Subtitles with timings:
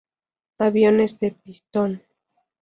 [0.57, 2.01] Aviones de pistón.